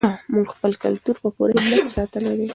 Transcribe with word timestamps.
موږ 0.33 0.45
خپل 0.53 0.71
کلتور 0.83 1.15
په 1.23 1.29
پوره 1.35 1.53
همت 1.63 1.85
ساتلی 1.95 2.33
دی. 2.39 2.47